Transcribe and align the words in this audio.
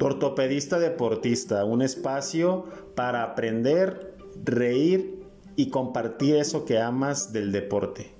Ortopedista 0.00 0.78
Deportista, 0.78 1.64
un 1.64 1.82
espacio 1.82 2.66
para 2.94 3.24
aprender, 3.24 4.14
reír 4.44 5.24
y 5.56 5.70
compartir 5.70 6.36
eso 6.36 6.64
que 6.64 6.78
amas 6.78 7.32
del 7.32 7.50
deporte. 7.50 8.12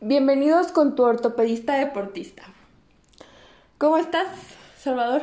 Bienvenidos 0.00 0.72
con 0.72 0.96
tu 0.96 1.04
ortopedista 1.04 1.78
deportista. 1.78 2.42
¿Cómo 3.78 3.98
estás, 3.98 4.26
Salvador, 4.76 5.22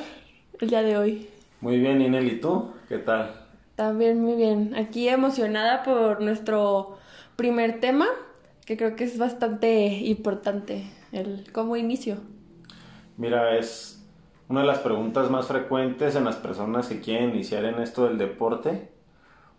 el 0.60 0.70
día 0.70 0.82
de 0.84 0.98
hoy? 0.98 1.30
Muy 1.60 1.80
bien, 1.80 2.02
Inel, 2.02 2.32
¿y 2.32 2.40
tú? 2.40 2.72
¿Qué 2.88 2.98
tal? 2.98 3.46
También 3.76 4.22
muy 4.22 4.36
bien. 4.36 4.74
Aquí 4.76 5.10
emocionada 5.10 5.84
por 5.84 6.22
nuestro 6.22 6.98
primer 7.36 7.80
tema, 7.82 8.08
que 8.66 8.78
creo 8.78 8.96
que 8.96 9.04
es 9.04 9.18
bastante 9.18 9.86
importante, 9.86 10.86
el 11.12 11.52
cómo 11.52 11.76
inicio. 11.76 12.18
Mira, 13.18 13.58
es 13.58 14.04
una 14.48 14.62
de 14.62 14.68
las 14.68 14.80
preguntas 14.80 15.30
más 15.30 15.48
frecuentes 15.48 16.16
en 16.16 16.26
las 16.26 16.36
personas 16.36 16.88
que 16.88 17.00
quieren 17.00 17.30
iniciar 17.30 17.66
en 17.66 17.82
esto 17.82 18.06
del 18.06 18.18
deporte, 18.18 18.92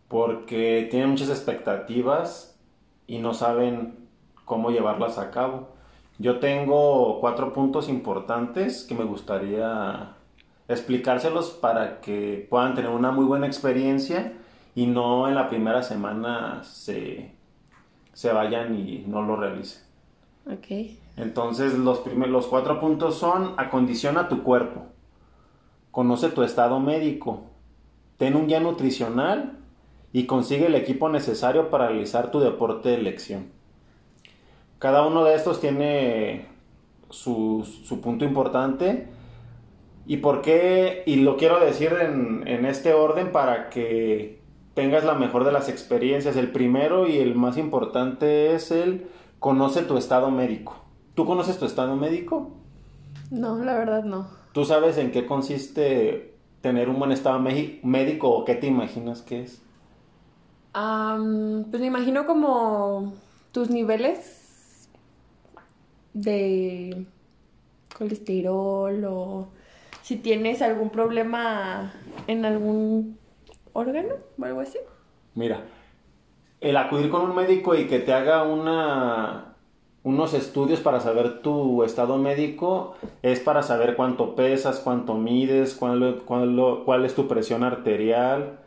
porque 0.09 0.89
tienen 0.91 1.11
muchas 1.11 1.31
expectativas 1.31 2.59
y 3.07 3.19
no 3.19 3.35
saben 3.35 4.09
cómo 4.45 4.71
llevarlas 4.71 5.19
a 5.19 5.31
cabo. 5.31 5.69
Yo 6.19 6.39
tengo 6.41 7.21
cuatro 7.21 7.53
puntos 7.53 7.89
importantes 7.89 8.85
que 8.85 8.95
me 8.95 9.05
gustaría 9.05 10.15
explicárselos 10.69 11.51
para 11.51 12.01
que 12.01 12.47
puedan 12.49 12.75
tener 12.75 12.91
una 12.91 13.11
muy 13.11 13.25
buena 13.25 13.47
experiencia 13.47 14.35
y 14.75 14.87
no 14.87 15.29
en 15.29 15.35
la 15.35 15.49
primera 15.49 15.83
semana 15.83 16.63
se, 16.65 17.33
se 18.13 18.33
vayan 18.33 18.79
y 18.79 19.05
no 19.07 19.23
lo 19.23 19.37
realicen. 19.37 19.83
Ok. 20.47 20.99
Entonces 21.17 21.75
los, 21.75 22.01
cuatro 22.47 22.81
puntos 22.81 23.17
son 23.17 23.55
acondiciona 23.59 24.29
tu 24.29 24.43
cuerpo, 24.43 24.87
conoce 25.91 26.31
tu 26.31 26.43
estado 26.43 26.81
médico, 26.81 27.45
ten 28.17 28.35
un 28.35 28.47
guía 28.47 28.61
nutricional 28.61 29.59
y 30.13 30.27
consigue 30.27 30.67
el 30.67 30.75
equipo 30.75 31.09
necesario 31.09 31.71
para 31.71 31.89
realizar 31.89 32.31
tu 32.31 32.41
deporte 32.41 32.89
de 32.89 32.95
elección. 32.97 33.51
Cada 34.79 35.07
uno 35.07 35.25
de 35.25 35.35
estos 35.35 35.61
tiene 35.61 36.47
su, 37.11 37.69
su 37.85 38.01
punto 38.01 38.25
importante 38.25 39.09
y 40.07 40.17
por 40.17 40.41
qué, 40.41 41.03
y 41.07 41.17
lo 41.17 41.37
quiero 41.37 41.61
decir 41.61 41.93
en, 42.01 42.49
en 42.49 42.65
este 42.65 42.95
orden 42.95 43.33
para 43.33 43.69
que 43.69 44.41
tengas 44.75 45.05
la 45.05 45.15
mejor 45.15 45.45
de 45.45 45.53
las 45.53 45.69
experiencias. 45.69 46.37
El 46.37 46.51
primero 46.51 47.07
y 47.07 47.19
el 47.19 47.35
más 47.35 47.59
importante 47.59 48.55
es 48.55 48.71
el 48.71 49.07
conoce 49.39 49.83
tu 49.83 49.97
estado 49.97 50.31
médico. 50.31 50.82
¿Tú 51.15 51.27
conoces 51.27 51.59
tu 51.59 51.67
estado 51.67 51.97
médico? 51.97 52.51
No, 53.31 53.63
la 53.63 53.75
verdad 53.75 54.05
no. 54.05 54.29
¿Tú 54.53 54.65
sabes 54.65 54.99
en 54.99 55.11
qué 55.11 55.27
consiste 55.27 56.35
tener 56.61 56.89
un 56.89 56.99
buen 56.99 57.13
estado 57.13 57.39
médico 57.39 58.31
o 58.31 58.45
qué 58.45 58.55
te 58.55 58.67
imaginas 58.67 59.23
que 59.23 59.43
es? 59.43 59.63
pues 60.73 61.81
me 61.81 61.87
imagino 61.87 62.27
como 62.27 63.15
tus 63.53 63.69
niveles 63.69 64.89
de 66.15 67.07
colesterol 67.97 69.05
o 69.05 69.49
si 70.03 70.17
tienes 70.17 70.63
algún 70.63 70.91
problema 70.91 71.93
en 72.27 72.45
algún 72.45 73.19
órgano 73.73 74.15
o 74.39 74.45
algo 74.45 74.61
así. 74.61 74.79
Mira, 75.35 75.65
el 76.61 76.77
acudir 76.77 77.11
con 77.11 77.23
un 77.23 77.37
médico 77.37 77.75
y 77.75 77.87
que 77.87 77.99
te 77.99 78.13
haga 78.13 78.43
una, 78.43 79.52
unos 80.05 80.35
estudios 80.35 80.81
para 80.81 81.01
saber 81.01 81.43
tu 81.43 81.85
estado 81.85 82.19
médico 82.19 82.95
es 83.23 83.39
para 83.39 83.63
saber 83.63 83.95
cuánto 83.95 84.35
pesas, 84.35 84.81
cuánto 84.81 85.15
mides, 85.15 85.75
cuál, 85.75 86.23
cuál, 86.25 87.05
es 87.05 87.15
tu 87.15 87.29
presión 87.29 87.63
arterial. 87.63 88.59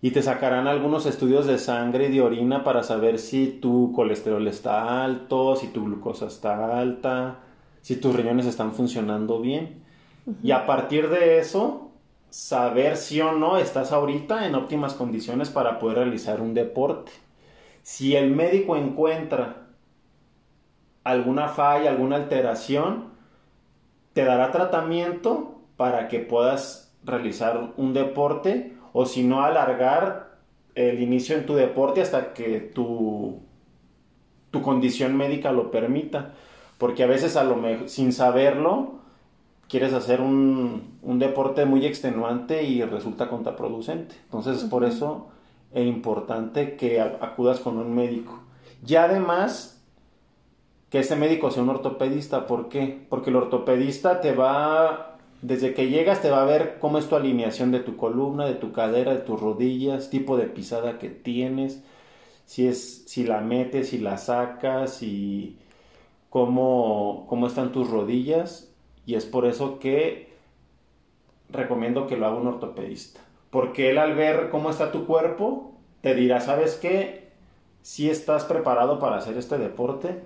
Y 0.00 0.12
te 0.12 0.22
sacarán 0.22 0.68
algunos 0.68 1.06
estudios 1.06 1.46
de 1.46 1.58
sangre 1.58 2.06
y 2.06 2.12
de 2.12 2.22
orina 2.22 2.64
para 2.64 2.82
saber 2.82 3.18
si 3.18 3.48
tu 3.48 3.92
colesterol 3.92 4.46
está 4.46 5.04
alto, 5.04 5.56
si 5.56 5.68
tu 5.68 5.84
glucosa 5.84 6.28
está 6.28 6.78
alta, 6.78 7.40
si 7.82 7.96
tus 7.96 8.14
riñones 8.14 8.46
están 8.46 8.72
funcionando 8.72 9.40
bien. 9.40 9.82
Y 10.42 10.52
a 10.52 10.66
partir 10.66 11.10
de 11.10 11.38
eso, 11.38 11.90
saber 12.30 12.96
si 12.96 13.20
o 13.20 13.32
no 13.32 13.58
estás 13.58 13.92
ahorita 13.92 14.46
en 14.46 14.54
óptimas 14.54 14.94
condiciones 14.94 15.50
para 15.50 15.78
poder 15.78 15.98
realizar 15.98 16.40
un 16.40 16.54
deporte. 16.54 17.10
Si 17.82 18.14
el 18.14 18.30
médico 18.30 18.76
encuentra 18.76 19.67
alguna 21.04 21.48
falla, 21.48 21.90
alguna 21.90 22.16
alteración, 22.16 23.12
te 24.12 24.24
dará 24.24 24.50
tratamiento 24.50 25.60
para 25.76 26.08
que 26.08 26.18
puedas 26.20 26.92
realizar 27.04 27.72
un 27.76 27.94
deporte 27.94 28.76
o 28.92 29.06
si 29.06 29.22
no 29.22 29.42
alargar 29.42 30.38
el 30.74 31.00
inicio 31.00 31.36
en 31.36 31.46
tu 31.46 31.54
deporte 31.54 32.00
hasta 32.00 32.32
que 32.34 32.60
tu, 32.60 33.40
tu 34.50 34.62
condición 34.62 35.16
médica 35.16 35.52
lo 35.52 35.70
permita. 35.70 36.34
Porque 36.78 37.02
a 37.02 37.06
veces 37.06 37.36
a 37.36 37.44
lo 37.44 37.56
mejor, 37.56 37.88
sin 37.88 38.12
saberlo, 38.12 38.98
quieres 39.68 39.92
hacer 39.92 40.20
un, 40.20 40.98
deporte 41.02 41.64
muy 41.66 41.84
extenuante 41.84 42.62
y 42.62 42.82
resulta 42.82 43.28
contraproducente. 43.28 44.14
Entonces, 44.24 44.64
por 44.64 44.84
eso 44.84 45.28
es 45.72 45.86
importante 45.86 46.76
que 46.76 47.00
acudas 47.00 47.60
con 47.60 47.78
un 47.78 47.94
médico. 47.94 48.40
Y 48.86 48.94
además, 48.94 49.77
que 50.90 51.00
ese 51.00 51.16
médico 51.16 51.50
sea 51.50 51.62
un 51.62 51.70
ortopedista. 51.70 52.46
¿Por 52.46 52.68
qué? 52.68 53.06
Porque 53.08 53.30
el 53.30 53.36
ortopedista 53.36 54.20
te 54.20 54.32
va, 54.32 55.18
desde 55.42 55.74
que 55.74 55.88
llegas, 55.88 56.22
te 56.22 56.30
va 56.30 56.42
a 56.42 56.46
ver 56.46 56.78
cómo 56.80 56.98
es 56.98 57.08
tu 57.08 57.16
alineación 57.16 57.70
de 57.72 57.80
tu 57.80 57.96
columna, 57.96 58.46
de 58.46 58.54
tu 58.54 58.72
cadera, 58.72 59.12
de 59.12 59.20
tus 59.20 59.40
rodillas, 59.40 60.10
tipo 60.10 60.36
de 60.36 60.46
pisada 60.46 60.98
que 60.98 61.10
tienes, 61.10 61.82
si, 62.46 62.66
es, 62.66 63.04
si 63.06 63.24
la 63.24 63.40
metes, 63.40 63.90
si 63.90 63.98
la 63.98 64.16
sacas, 64.16 65.02
y 65.02 65.58
cómo, 66.30 67.26
cómo 67.28 67.46
están 67.46 67.72
tus 67.72 67.90
rodillas 67.90 68.68
y 69.06 69.14
es 69.14 69.24
por 69.24 69.46
eso 69.46 69.78
que 69.78 70.28
recomiendo 71.48 72.06
que 72.06 72.16
lo 72.16 72.26
haga 72.26 72.36
un 72.36 72.46
ortopedista. 72.46 73.20
Porque 73.50 73.90
él 73.90 73.98
al 73.98 74.14
ver 74.14 74.50
cómo 74.50 74.70
está 74.70 74.92
tu 74.92 75.06
cuerpo, 75.06 75.72
te 76.02 76.14
dirá, 76.14 76.40
¿sabes 76.40 76.74
qué? 76.74 77.30
Si 77.80 78.10
estás 78.10 78.44
preparado 78.44 78.98
para 78.98 79.16
hacer 79.16 79.38
este 79.38 79.56
deporte, 79.56 80.20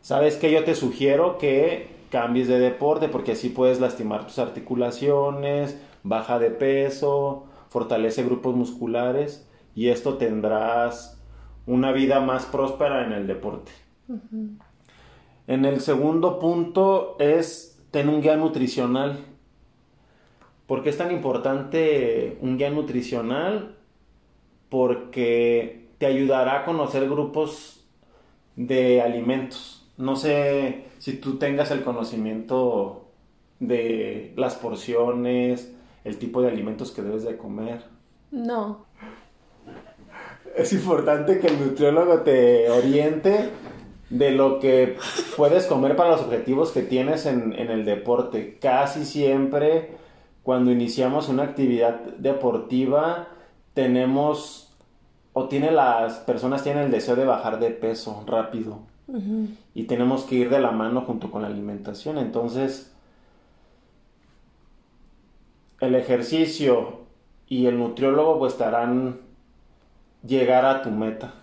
¿sabes 0.00 0.36
qué? 0.36 0.50
Yo 0.50 0.64
te 0.64 0.74
sugiero 0.74 1.38
que 1.38 1.88
cambies 2.10 2.48
de 2.48 2.58
deporte 2.58 3.08
porque 3.08 3.32
así 3.32 3.48
puedes 3.50 3.80
lastimar 3.80 4.26
tus 4.26 4.38
articulaciones, 4.38 5.80
baja 6.02 6.38
de 6.38 6.50
peso, 6.50 7.46
fortalece 7.68 8.22
grupos 8.24 8.54
musculares 8.54 9.48
y 9.74 9.88
esto 9.88 10.16
tendrás 10.16 11.22
una 11.66 11.92
vida 11.92 12.20
más 12.20 12.46
próspera 12.46 13.04
en 13.04 13.12
el 13.12 13.26
deporte. 13.26 13.72
En 15.46 15.64
el 15.64 15.80
segundo 15.80 16.38
punto 16.38 17.16
es 17.18 17.78
ten 17.90 18.08
un 18.08 18.22
guía 18.22 18.36
nutricional. 18.36 19.18
¿Por 20.66 20.82
qué 20.82 20.90
es 20.90 20.98
tan 20.98 21.10
importante 21.10 22.38
un 22.40 22.58
guía 22.58 22.70
nutricional? 22.70 23.76
Porque 24.68 25.88
te 25.98 26.06
ayudará 26.06 26.60
a 26.60 26.64
conocer 26.64 27.08
grupos 27.08 27.86
de 28.56 29.00
alimentos. 29.02 29.77
No 29.98 30.14
sé 30.14 30.84
si 30.98 31.14
tú 31.14 31.38
tengas 31.38 31.72
el 31.72 31.82
conocimiento 31.82 33.08
de 33.58 34.32
las 34.36 34.54
porciones, 34.54 35.72
el 36.04 36.18
tipo 36.18 36.40
de 36.40 36.48
alimentos 36.48 36.92
que 36.92 37.02
debes 37.02 37.24
de 37.24 37.36
comer. 37.36 37.84
No. 38.30 38.86
Es 40.56 40.72
importante 40.72 41.40
que 41.40 41.48
el 41.48 41.58
nutriólogo 41.58 42.20
te 42.20 42.70
oriente 42.70 43.50
de 44.10 44.30
lo 44.30 44.60
que 44.60 44.96
puedes 45.36 45.66
comer 45.66 45.96
para 45.96 46.10
los 46.10 46.22
objetivos 46.22 46.70
que 46.70 46.82
tienes 46.82 47.26
en, 47.26 47.52
el 47.52 47.84
deporte. 47.84 48.58
Casi 48.60 49.04
siempre 49.04 49.96
cuando 50.44 50.70
iniciamos 50.70 51.28
una 51.28 51.42
actividad 51.42 52.00
deportiva 52.18 53.28
tenemos 53.74 54.72
o 55.32 55.48
tiene 55.48 55.70
las 55.72 56.14
personas 56.20 56.62
tienen 56.62 56.84
el 56.84 56.90
deseo 56.90 57.16
de 57.16 57.24
bajar 57.24 57.58
de 57.58 57.70
peso 57.70 58.24
rápido 58.26 58.87
y 59.74 59.84
tenemos 59.84 60.24
que 60.24 60.34
ir 60.34 60.50
de 60.50 60.60
la 60.60 60.70
mano 60.70 61.02
junto 61.02 61.30
con 61.30 61.42
la 61.42 61.48
alimentación. 61.48 62.18
Entonces 62.18 62.94
el 65.80 65.94
ejercicio 65.94 67.00
y 67.46 67.66
el 67.66 67.78
nutriólogo 67.78 68.38
pues 68.38 68.52
estarán 68.52 69.20
llegar 70.24 70.64
a 70.64 70.82
tu 70.82 70.90
meta. 70.90 71.34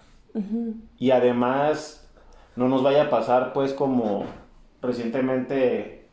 Y 1.00 1.12
además 1.12 2.08
no 2.56 2.68
nos 2.68 2.84
vaya 2.84 3.04
a 3.04 3.10
pasar 3.10 3.54
pues 3.54 3.74
como 3.74 4.26
recientemente 4.82 6.08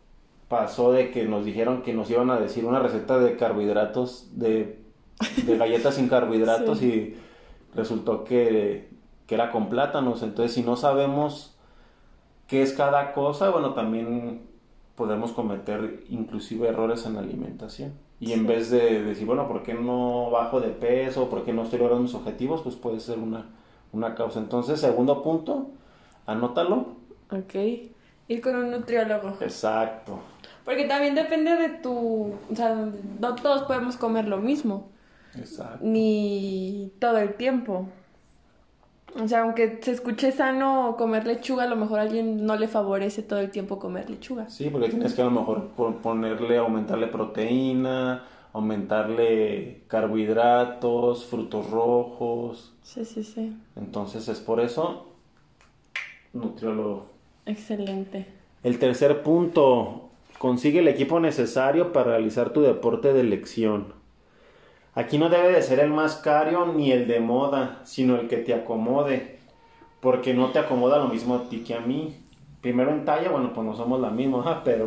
pasó 0.49 0.93
de 0.93 1.11
que 1.11 1.25
nos 1.25 1.45
dijeron 1.45 1.83
que 1.83 1.93
nos 1.93 2.11
iban 2.11 2.31
a 2.31 2.39
decir 2.39 2.65
una 2.65 2.79
receta 2.79 3.19
de 3.19 3.37
carbohidratos, 3.37 4.29
de, 4.39 4.79
galletas 5.59 5.95
sin 5.95 6.09
carbohidratos 6.09 6.83
y 6.83 7.17
resultó 7.75 8.23
que, 8.25 8.89
que, 9.27 9.35
era 9.35 9.51
con 9.51 9.69
plátanos. 9.69 10.23
Entonces 10.23 10.55
si 10.55 10.63
no 10.63 10.77
sabemos 10.77 11.57
qué 12.47 12.63
es 12.63 12.73
cada 12.73 13.13
cosa, 13.13 13.51
bueno, 13.51 13.75
también 13.75 14.43
podemos 14.95 15.33
cometer 15.33 16.05
inclusive 16.09 16.69
errores 16.69 17.07
en 17.07 17.15
la 17.15 17.21
alimentación. 17.21 17.93
Y 18.21 18.33
en 18.33 18.47
vez 18.47 18.71
de 18.71 19.03
decir, 19.03 19.27
bueno, 19.27 19.49
¿por 19.49 19.65
qué 19.65 19.75
no 19.75 20.31
bajo 20.31 20.61
de 20.61 20.69
peso? 20.69 21.29
¿Por 21.29 21.45
qué 21.45 21.53
no 21.53 21.65
estoy 21.65 21.81
logrando 21.81 22.05
mis 22.05 22.15
objetivos? 22.15 22.63
Pues 22.63 22.77
puede 22.77 23.01
ser 23.01 23.19
una, 23.19 23.47
una 23.91 24.15
causa. 24.15 24.39
Entonces, 24.39 24.81
segundo 24.81 25.25
punto, 25.25 25.71
anótalo. 26.27 26.99
Ok. 27.33 27.55
Ir 28.29 28.41
con 28.41 28.55
un 28.55 28.71
nutriólogo. 28.71 29.37
Exacto. 29.41 30.21
Porque 30.65 30.85
también 30.85 31.17
depende 31.17 31.57
de 31.57 31.69
tu... 31.71 32.35
O 32.51 32.55
sea, 32.55 32.77
no 33.19 33.35
todos 33.35 33.63
podemos 33.63 33.97
comer 33.97 34.29
lo 34.29 34.39
mismo. 34.39 34.91
Exacto. 35.37 35.79
Ni 35.83 36.93
todo 37.01 37.19
el 37.19 37.35
tiempo. 37.35 37.89
O 39.21 39.29
sea, 39.29 39.43
aunque 39.43 39.79
se 39.83 39.93
escuche 39.93 40.33
sano 40.33 40.95
comer 40.97 41.27
lechuga, 41.27 41.65
a 41.65 41.67
lo 41.67 41.77
mejor 41.77 41.99
a 41.99 42.03
alguien 42.03 42.47
no 42.47 42.57
le 42.57 42.67
favorece 42.67 43.23
todo 43.23 43.41
el 43.41 43.51
tiempo 43.51 43.79
comer 43.79 44.09
lechuga. 44.09 44.49
Sí, 44.49 44.71
porque 44.71 44.89
tienes 44.89 45.15
que 45.15 45.23
a 45.23 45.27
lo 45.27 45.31
mejor 45.31 45.69
ponerle, 46.03 46.57
aumentarle 46.57 47.09
proteína, 47.09 48.25
aumentarle 48.53 49.83
carbohidratos, 49.89 51.27
frutos 51.27 51.71
rojos. 51.71 52.73
Sí, 52.83 53.05
sí, 53.05 53.23
sí. 53.23 53.57
Entonces 53.77 54.29
es 54.29 54.41
por 54.41 54.61
eso 54.61 55.09
nutriólogo. 56.33 57.07
Excelente. 57.45 58.27
El 58.63 58.79
tercer 58.79 59.23
punto, 59.23 60.11
consigue 60.39 60.79
el 60.79 60.89
equipo 60.89 61.21
necesario 61.21 61.93
para 61.93 62.13
realizar 62.13 62.51
tu 62.51 62.63
deporte 62.63 63.13
de 63.13 63.21
elección. 63.21 63.93
Aquí 64.95 65.19
no 65.19 65.29
debe 65.31 65.53
de 65.53 65.63
ser 65.63 65.81
el 65.81 65.91
más 65.91 66.17
caro 66.17 66.67
ni 66.67 66.93
el 66.93 67.07
de 67.07 67.21
moda, 67.21 67.81
sino 67.85 68.17
el 68.17 68.29
que 68.29 68.37
te 68.37 68.55
acomode, 68.55 69.39
porque 70.01 70.35
no 70.35 70.51
te 70.51 70.59
acomoda 70.59 70.99
lo 70.99 71.09
mismo 71.09 71.35
a 71.35 71.49
ti 71.49 71.65
que 71.65 71.75
a 71.75 71.81
mí. 71.81 72.17
Primero 72.61 72.91
en 72.91 73.05
talla, 73.05 73.31
bueno, 73.31 73.53
pues 73.55 73.67
no 73.67 73.75
somos 73.75 74.01
la 74.01 74.11
misma, 74.11 74.63
pero 74.65 74.87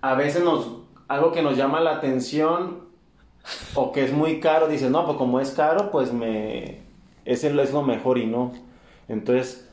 a 0.00 0.14
veces 0.14 0.42
nos 0.42 0.80
algo 1.08 1.32
que 1.32 1.42
nos 1.42 1.56
llama 1.56 1.80
la 1.80 1.96
atención 1.96 2.88
o 3.74 3.90
que 3.90 4.04
es 4.04 4.12
muy 4.12 4.40
caro, 4.40 4.68
dices, 4.68 4.90
no, 4.90 5.04
pues 5.06 5.16
como 5.16 5.40
es 5.40 5.50
caro, 5.52 5.90
pues 5.90 6.12
me 6.12 6.80
ese 7.24 7.48
es 7.48 7.72
lo 7.72 7.82
mejor 7.82 8.18
y 8.18 8.26
no. 8.26 8.52
Entonces, 9.08 9.69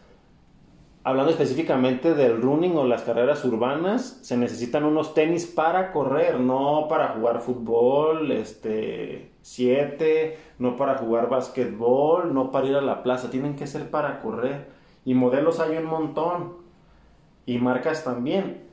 hablando 1.07 1.31
específicamente 1.31 2.13
del 2.13 2.41
running 2.41 2.75
o 2.75 2.85
las 2.85 3.03
carreras 3.03 3.45
urbanas, 3.45 4.19
se 4.23 4.35
necesitan 4.35 4.83
unos 4.83 5.13
tenis 5.13 5.45
para 5.45 5.93
correr, 5.93 6.37
no 6.37 6.87
para 6.89 7.13
jugar 7.13 7.39
fútbol, 7.39 8.29
este, 8.33 9.31
siete, 9.41 10.37
no 10.59 10.75
para 10.75 10.97
jugar 10.97 11.29
basquetbol, 11.29 12.33
no 12.33 12.51
para 12.51 12.67
ir 12.67 12.75
a 12.75 12.81
la 12.81 13.03
plaza, 13.03 13.29
tienen 13.29 13.55
que 13.55 13.67
ser 13.67 13.89
para 13.89 14.19
correr. 14.19 14.67
Y 15.05 15.13
modelos 15.13 15.61
hay 15.61 15.77
un 15.77 15.85
montón. 15.85 16.57
Y 17.45 17.57
marcas 17.57 18.03
también. 18.03 18.63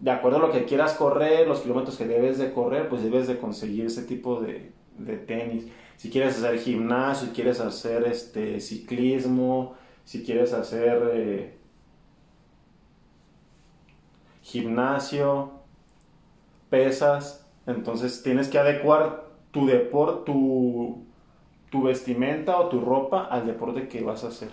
De 0.00 0.10
acuerdo 0.10 0.36
a 0.36 0.40
lo 0.40 0.52
que 0.52 0.66
quieras 0.66 0.92
correr, 0.92 1.48
los 1.48 1.60
kilómetros 1.60 1.96
que 1.96 2.06
debes 2.06 2.36
de 2.36 2.52
correr, 2.52 2.90
pues 2.90 3.02
debes 3.02 3.26
de 3.26 3.38
conseguir 3.38 3.86
ese 3.86 4.02
tipo 4.02 4.38
de, 4.38 4.72
de 4.98 5.16
tenis. 5.16 5.66
Si 5.96 6.10
quieres 6.10 6.36
hacer 6.36 6.58
gimnasio, 6.58 7.28
si 7.28 7.32
quieres 7.32 7.58
hacer 7.58 8.06
este 8.06 8.60
ciclismo, 8.60 9.76
si 10.04 10.22
quieres 10.22 10.52
hacer 10.52 11.10
eh, 11.14 11.59
gimnasio, 14.50 15.52
pesas, 16.68 17.46
entonces 17.66 18.22
tienes 18.22 18.48
que 18.48 18.58
adecuar 18.58 19.24
tu 19.50 19.66
deporte, 19.66 20.32
tu, 20.32 21.04
tu, 21.70 21.82
vestimenta 21.82 22.58
o 22.58 22.68
tu 22.68 22.80
ropa 22.80 23.24
al 23.24 23.46
deporte 23.46 23.88
que 23.88 24.02
vas 24.02 24.24
a 24.24 24.28
hacer. 24.28 24.50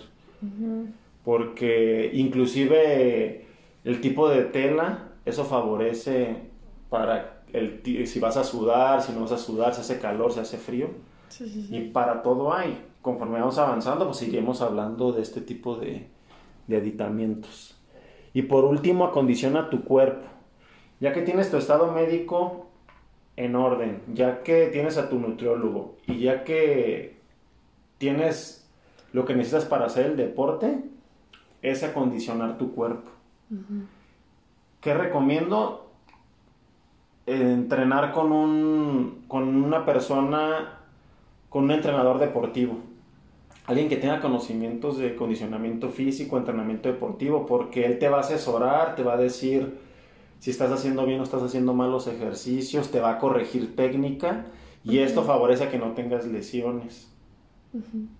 Porque 1.24 2.10
inclusive 2.14 3.46
el 3.84 4.00
tipo 4.00 4.28
de 4.28 4.44
tela, 4.44 5.12
eso 5.24 5.44
favorece 5.44 6.48
para 6.90 7.42
el, 7.52 7.82
si 8.06 8.20
vas 8.20 8.36
a 8.36 8.44
sudar, 8.44 9.02
si 9.02 9.12
no 9.12 9.22
vas 9.22 9.32
a 9.32 9.38
sudar, 9.38 9.74
si 9.74 9.80
hace 9.80 9.98
calor, 9.98 10.32
si 10.32 10.40
hace 10.40 10.58
frío. 10.58 10.90
Y 11.70 11.80
para 11.90 12.22
todo 12.22 12.54
hay. 12.54 12.84
Conforme 13.02 13.38
vamos 13.38 13.58
avanzando, 13.58 14.06
pues 14.06 14.18
seguiremos 14.18 14.60
hablando 14.60 15.12
de 15.12 15.22
este 15.22 15.40
tipo 15.40 15.76
de, 15.76 16.08
de 16.66 16.76
aditamientos. 16.76 17.77
Y 18.34 18.42
por 18.42 18.64
último, 18.64 19.04
acondiciona 19.04 19.70
tu 19.70 19.84
cuerpo. 19.84 20.26
Ya 21.00 21.12
que 21.12 21.22
tienes 21.22 21.50
tu 21.50 21.56
estado 21.56 21.92
médico 21.92 22.66
en 23.36 23.54
orden, 23.54 24.02
ya 24.12 24.42
que 24.42 24.66
tienes 24.66 24.98
a 24.98 25.08
tu 25.08 25.18
nutriólogo 25.18 25.96
y 26.06 26.18
ya 26.18 26.42
que 26.42 27.20
tienes 27.98 28.68
lo 29.12 29.24
que 29.24 29.34
necesitas 29.34 29.64
para 29.64 29.86
hacer 29.86 30.06
el 30.06 30.16
deporte, 30.16 30.82
es 31.62 31.84
acondicionar 31.84 32.58
tu 32.58 32.74
cuerpo. 32.74 33.10
¿Qué 34.80 34.94
recomiendo? 34.94 35.90
Entrenar 37.26 38.12
con, 38.12 38.32
un, 38.32 39.24
con 39.28 39.62
una 39.62 39.84
persona, 39.84 40.80
con 41.48 41.64
un 41.64 41.70
entrenador 41.70 42.18
deportivo 42.18 42.78
alguien 43.68 43.90
que 43.90 43.98
tenga 43.98 44.22
conocimientos 44.22 44.96
de 44.96 45.14
condicionamiento 45.14 45.90
físico, 45.90 46.38
entrenamiento 46.38 46.88
deportivo, 46.88 47.44
porque 47.44 47.84
él 47.84 47.98
te 47.98 48.08
va 48.08 48.16
a 48.16 48.20
asesorar, 48.20 48.96
te 48.96 49.02
va 49.02 49.12
a 49.12 49.16
decir 49.18 49.78
si 50.38 50.50
estás 50.50 50.72
haciendo 50.72 51.04
bien 51.04 51.20
o 51.20 51.22
estás 51.22 51.42
haciendo 51.42 51.74
malos 51.74 52.06
ejercicios, 52.06 52.90
te 52.90 52.98
va 52.98 53.10
a 53.10 53.18
corregir 53.18 53.76
técnica 53.76 54.46
y 54.84 55.00
esto 55.00 55.22
favorece 55.22 55.64
a 55.64 55.70
que 55.70 55.78
no 55.78 55.92
tengas 55.92 56.26
lesiones. 56.26 57.12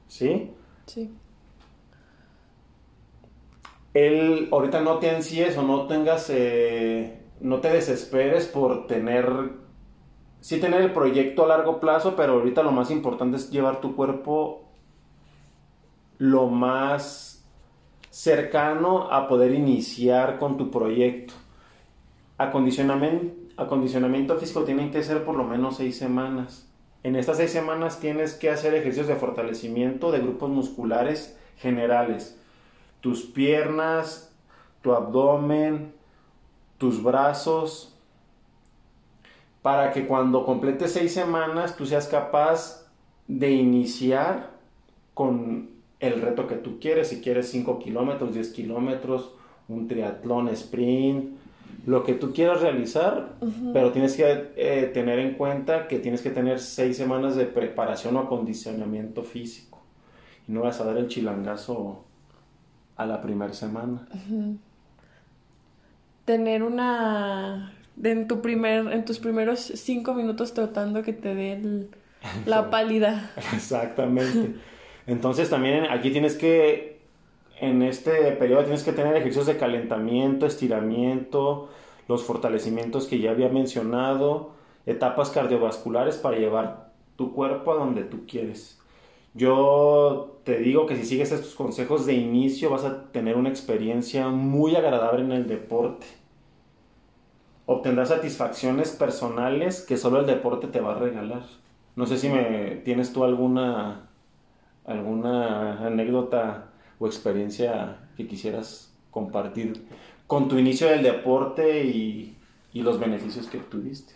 ¿Sí? 0.07 0.51
Sí. 0.85 1.11
Él, 3.95 4.49
ahorita 4.53 4.83
no 4.83 4.99
te 4.99 5.11
ansíes 5.11 5.57
o 5.57 5.63
no 5.63 5.87
tengas, 5.87 6.29
eh, 6.29 7.23
no 7.41 7.61
te 7.61 7.71
desesperes 7.71 8.47
por 8.47 8.87
tener, 8.87 9.33
sí 10.43 10.61
tener 10.61 10.83
el 10.83 10.93
proyecto 10.93 11.45
a 11.45 11.49
largo 11.49 11.81
plazo, 11.81 12.17
pero 12.17 12.35
ahorita 12.35 12.63
lo 12.63 12.71
más 12.71 12.91
importante 12.91 13.39
es 13.39 13.51
llevar 13.51 13.81
tu 13.81 13.97
cuerpo 13.97 14.68
lo 16.19 16.49
más 16.49 17.49
cercano 18.11 19.11
a 19.13 19.29
poder 19.29 19.55
iniciar 19.55 20.39
con 20.39 20.57
tu 20.57 20.71
proyecto. 20.71 21.35
Acondicionamiento, 22.37 23.35
acondicionamiento 23.57 24.37
físico 24.37 24.65
tiene 24.65 24.91
que 24.91 25.03
ser 25.03 25.25
por 25.25 25.37
lo 25.37 25.45
menos 25.45 25.77
seis 25.77 25.97
semanas. 25.97 26.69
En 27.05 27.17
estas 27.17 27.37
seis 27.37 27.53
semanas 27.53 28.01
tienes 28.01 28.35
que 28.35 28.51
hacer 28.51 28.75
ejercicios 28.75 29.07
de 29.07 29.15
fortalecimiento 29.15 30.11
de 30.11 30.19
grupos 30.19 30.51
musculares 30.51 31.39
generales. 31.57 32.41
Tus 33.01 33.23
piernas, 33.23 34.35
tu 34.83 34.93
abdomen, 34.93 35.93
tus 36.79 37.03
brazos, 37.03 37.95
para 39.63 39.93
que 39.93 40.07
cuando 40.07 40.45
completes 40.45 40.93
seis 40.93 41.13
semanas 41.13 41.77
tú 41.77 41.87
seas 41.87 42.09
capaz 42.09 42.89
de 43.29 43.51
iniciar 43.51 44.51
con 45.15 45.78
el 46.01 46.21
reto 46.21 46.47
que 46.47 46.57
tú 46.57 46.79
quieres, 46.81 47.09
si 47.09 47.21
quieres 47.21 47.49
5 47.51 47.79
kilómetros, 47.79 48.35
10 48.35 48.51
kilómetros, 48.51 49.33
un 49.69 49.89
triatlón, 49.89 50.49
sprint, 50.49 51.37
lo 51.87 52.05
que 52.05 52.15
tú 52.15 52.33
quieras 52.33 52.61
realizar, 52.61 53.37
pero 53.73 53.93
tienes 53.93 54.15
que 54.17 54.51
eh, 54.57 54.91
tener 54.93 55.19
en 55.19 55.35
cuenta 55.35 55.89
que 55.89 55.99
tienes 55.99 56.23
que 56.23 56.31
tener 56.31 56.61
6 56.61 56.97
semanas 56.97 57.35
de 57.35 57.47
preparación 57.47 58.17
o 58.17 58.21
acondicionamiento 58.21 59.23
físico. 59.23 59.81
Y 60.47 60.53
no 60.53 60.63
vas 60.63 60.81
a 60.81 60.85
dar 60.85 60.97
el 60.99 61.09
chilangazo 61.09 62.05
a 62.97 63.07
la 63.07 63.21
primera 63.21 63.53
semana. 63.53 64.07
Tener 66.25 66.63
una... 66.63 67.73
En, 68.03 68.29
tu 68.29 68.43
primer, 68.43 68.93
en 68.93 69.05
tus 69.05 69.19
primeros 69.19 69.61
5 69.61 70.15
minutos 70.15 70.55
tratando 70.55 71.03
que 71.03 71.13
te 71.13 71.35
dé 71.35 71.89
la 72.47 72.71
pálida. 72.71 73.31
Exactamente. 73.55 74.55
Entonces 75.09 75.49
también 75.49 75.87
aquí 75.91 76.11
tienes 76.11 76.37
que, 76.37 77.01
en 77.61 77.83
este 77.83 78.31
periodo 78.33 78.65
tienes 78.65 78.85
que 78.85 78.93
tener 78.93 79.17
ejercicios 79.17 79.47
de 79.47 79.57
calentamiento, 79.57 80.45
estiramiento, 80.45 81.71
los 82.09 82.25
fortalecimientos 82.25 83.07
que 83.07 83.19
ya 83.19 83.31
había 83.31 83.49
mencionado, 83.49 84.51
etapas 84.85 85.31
cardiovasculares 85.31 86.19
para 86.19 86.37
llevar 86.37 86.93
tu 87.17 87.33
cuerpo 87.33 87.73
a 87.73 87.77
donde 87.77 88.05
tú 88.05 88.27
quieres. 88.27 88.79
Yo 89.33 90.41
te 90.45 90.59
digo 90.59 90.85
que 90.85 90.97
si 90.97 91.07
sigues 91.07 91.33
estos 91.33 91.55
consejos 91.55 92.05
de 92.05 92.13
inicio 92.13 92.69
vas 92.69 92.85
a 92.85 93.11
tener 93.11 93.37
una 93.37 93.49
experiencia 93.49 94.29
muy 94.29 94.77
agradable 94.77 95.25
en 95.25 95.33
el 95.33 95.47
deporte. 95.47 96.07
Obtendrás 97.65 98.11
satisfacciones 98.11 98.91
personales 98.91 99.81
que 99.81 99.97
solo 99.97 100.21
el 100.21 100.27
deporte 100.27 100.67
te 100.67 100.81
va 100.81 100.93
a 100.93 100.99
regalar. 100.99 101.45
No 101.97 102.05
sé 102.05 102.19
si 102.19 102.29
me 102.29 102.83
tienes 102.85 103.15
tú 103.15 103.25
alguna 103.25 104.08
alguna 104.89 105.87
anécdota 105.87 106.71
o 106.99 107.07
experiencia 107.07 107.99
que 108.17 108.27
quisieras 108.27 108.93
compartir 109.11 109.87
con 110.27 110.49
tu 110.49 110.59
inicio 110.59 110.89
del 110.89 111.03
deporte 111.03 111.85
y, 111.85 112.35
los 112.75 113.01
beneficios 113.01 113.49
que 113.49 113.59
tuviste. 113.59 114.13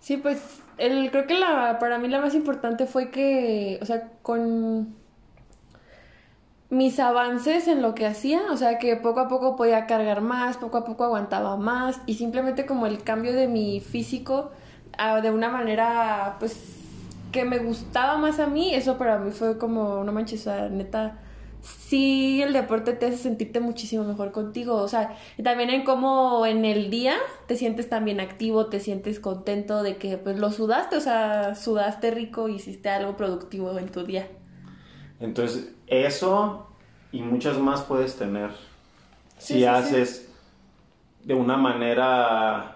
Sí, 0.00 0.16
pues 0.16 0.60
el, 0.76 1.08
creo 1.12 1.28
que 1.28 1.38
la, 1.38 1.78
para 1.78 1.98
mí 2.00 2.08
la 2.08 2.20
más 2.20 2.34
importante 2.34 2.84
fue 2.86 3.10
que, 3.12 3.78
o 3.80 3.84
sea, 3.84 4.10
con... 4.22 4.96
mis 6.68 6.98
avances 6.98 7.68
en 7.68 7.82
lo 7.82 7.94
que 7.94 8.04
hacía, 8.04 8.42
o 8.50 8.56
sea 8.56 8.80
que 8.80 8.96
poco 8.96 9.20
a 9.20 9.28
poco 9.28 9.54
podía 9.54 9.86
cargar 9.86 10.20
más, 10.20 10.56
poco 10.56 10.78
a 10.78 10.84
poco 10.84 11.04
aguantaba 11.04 11.56
más 11.56 12.00
y 12.06 12.14
simplemente 12.14 12.66
como 12.66 12.86
el 12.86 13.04
cambio 13.04 13.32
de 13.32 13.46
mi 13.46 13.78
físico 13.78 14.50
ah, 14.98 15.20
de 15.20 15.30
una 15.30 15.48
manera 15.48 16.34
pues 16.40 16.75
que 17.36 17.44
me 17.44 17.58
gustaba 17.58 18.18
más 18.18 18.40
a 18.40 18.48
mí, 18.48 18.74
eso 18.74 18.98
para 18.98 19.18
mí 19.18 19.30
fue 19.32 19.58
como, 19.58 20.04
no 20.04 20.12
manches, 20.12 20.40
o 20.42 20.44
sea, 20.44 20.68
neta, 20.70 21.22
sí 21.62 22.42
el 22.42 22.52
deporte 22.54 22.94
te 22.94 23.06
hace 23.06 23.18
sentirte 23.18 23.60
muchísimo 23.60 24.04
mejor 24.04 24.32
contigo, 24.32 24.76
o 24.76 24.88
sea, 24.88 25.16
y 25.38 25.42
también 25.44 25.70
en 25.70 25.84
cómo 25.84 26.46
en 26.46 26.64
el 26.64 26.90
día 26.90 27.14
te 27.46 27.56
sientes 27.56 27.88
también 27.88 28.20
activo, 28.20 28.66
te 28.68 28.80
sientes 28.80 29.20
contento 29.20 29.82
de 29.84 29.98
que 29.98 30.18
pues 30.18 30.38
lo 30.38 30.50
sudaste, 30.52 30.96
o 30.96 31.00
sea, 31.00 31.54
sudaste 31.56 32.10
rico, 32.12 32.48
hiciste 32.48 32.88
algo 32.90 33.16
productivo 33.16 33.78
en 33.78 33.90
tu 33.92 34.04
día. 34.04 34.28
Entonces, 35.20 35.72
eso 35.86 36.66
y 37.12 37.22
muchas 37.22 37.58
más 37.58 37.82
puedes 37.82 38.16
tener 38.16 38.50
Sí, 39.38 39.54
si 39.54 39.64
sí, 39.64 39.64
haces 39.64 40.30
de 41.24 41.34
una 41.34 41.56
manera 41.56 42.75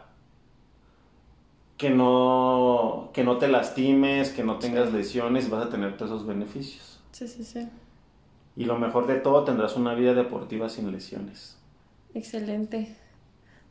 que 1.80 1.88
no, 1.88 3.08
que 3.14 3.24
no 3.24 3.38
te 3.38 3.48
lastimes, 3.48 4.28
que 4.30 4.44
no 4.44 4.58
tengas 4.58 4.92
lesiones, 4.92 5.48
vas 5.48 5.64
a 5.64 5.70
tener 5.70 5.96
todos 5.96 6.10
esos 6.10 6.26
beneficios. 6.26 7.00
Sí, 7.10 7.26
sí, 7.26 7.42
sí. 7.42 7.66
Y 8.54 8.66
lo 8.66 8.78
mejor 8.78 9.06
de 9.06 9.14
todo, 9.14 9.44
tendrás 9.44 9.76
una 9.76 9.94
vida 9.94 10.12
deportiva 10.12 10.68
sin 10.68 10.92
lesiones. 10.92 11.56
Excelente. 12.12 12.94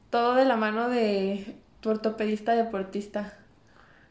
Todo 0.09 0.33
de 0.33 0.45
la 0.45 0.55
mano 0.55 0.89
de 0.89 1.55
tu 1.81 1.91
ortopedista 1.91 2.55
deportista. 2.55 3.37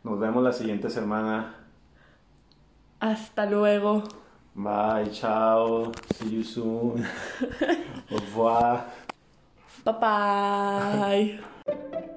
Nos 0.04 0.20
vemos 0.20 0.44
la 0.44 0.52
siguiente 0.52 0.90
semana. 0.90 1.56
Hasta 3.00 3.46
luego. 3.46 4.04
Bye, 4.54 5.10
chao, 5.10 5.90
see 6.14 6.36
you 6.36 6.44
soon. 6.44 7.04
Au 8.12 8.18
revoir. 8.18 8.84
Bye 9.84 11.40
bye. 11.40 12.14